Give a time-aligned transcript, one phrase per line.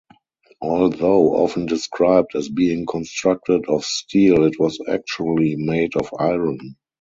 [0.63, 6.57] Although often described as being constructed of steel, it was actually made of iron.